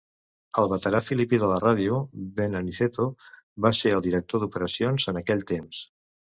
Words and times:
El 0.61 0.69
veterà 0.69 1.01
filipí 1.09 1.39
de 1.43 1.49
la 1.51 1.59
ràdio, 1.65 1.99
Ben 2.41 2.59
Aniceto 2.61 3.07
va 3.69 3.75
ser 3.83 3.95
el 4.01 4.05
director 4.09 4.45
d'operacions 4.47 5.09
en 5.15 5.25
aquell 5.25 5.49
temps. 5.57 5.87